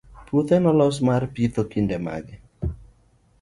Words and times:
puothe 0.27 0.57
nolos 0.65 0.95
mar 1.07 1.23
pitho 1.33 1.61
kinde 1.71 1.97
mage? 2.07 2.35